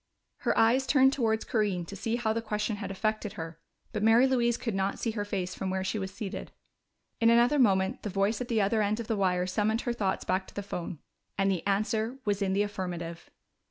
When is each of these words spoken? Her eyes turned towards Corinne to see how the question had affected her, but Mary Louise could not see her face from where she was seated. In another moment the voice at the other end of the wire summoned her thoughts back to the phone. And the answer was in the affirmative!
Her 0.37 0.57
eyes 0.57 0.87
turned 0.87 1.13
towards 1.13 1.45
Corinne 1.45 1.85
to 1.85 1.95
see 1.95 2.15
how 2.15 2.33
the 2.33 2.41
question 2.41 2.77
had 2.77 2.89
affected 2.89 3.33
her, 3.33 3.59
but 3.93 4.01
Mary 4.01 4.25
Louise 4.25 4.57
could 4.57 4.73
not 4.73 4.97
see 4.97 5.11
her 5.11 5.23
face 5.23 5.53
from 5.53 5.69
where 5.69 5.83
she 5.83 5.99
was 5.99 6.09
seated. 6.11 6.51
In 7.19 7.29
another 7.29 7.59
moment 7.59 8.01
the 8.01 8.09
voice 8.09 8.41
at 8.41 8.47
the 8.47 8.61
other 8.61 8.81
end 8.81 8.99
of 8.99 9.05
the 9.05 9.15
wire 9.15 9.45
summoned 9.45 9.81
her 9.81 9.93
thoughts 9.93 10.25
back 10.25 10.47
to 10.47 10.55
the 10.55 10.63
phone. 10.63 10.97
And 11.37 11.51
the 11.51 11.61
answer 11.67 12.17
was 12.25 12.41
in 12.41 12.53
the 12.53 12.63
affirmative! 12.63 13.29